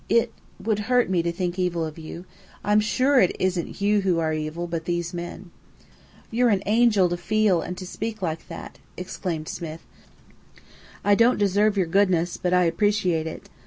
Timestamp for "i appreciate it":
12.51-13.47